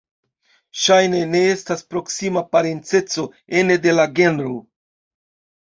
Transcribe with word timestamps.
Ŝajne 0.83 1.19
ne 1.33 1.41
estas 1.49 1.85
proksima 1.95 2.43
parenceco 2.55 3.27
ene 3.61 3.79
de 3.85 3.97
la 3.99 4.07
genro. 4.21 4.57